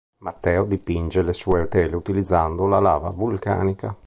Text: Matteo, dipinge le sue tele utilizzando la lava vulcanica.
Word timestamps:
Matteo, 0.23 0.65
dipinge 0.65 1.21
le 1.21 1.31
sue 1.31 1.67
tele 1.67 1.95
utilizzando 1.95 2.65
la 2.65 2.79
lava 2.79 3.11
vulcanica. 3.11 3.95